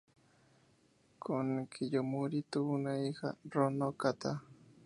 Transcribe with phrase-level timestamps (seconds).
[1.23, 4.31] Con Kiyomori tuvo una hija; Ro no Kata.